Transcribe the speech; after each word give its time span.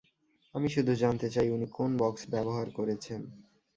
আমি 0.55 0.67
শুধু 0.69 0.91
জানতে 1.01 1.27
চাই 1.29 1.47
উনি 1.49 1.67
কোন 1.71 1.89
বক্স 1.97 2.21
ব্যবহার 2.33 2.67
করেছেন। 2.77 3.21